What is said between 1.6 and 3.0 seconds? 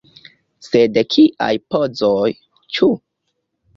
pozoj, ĉu?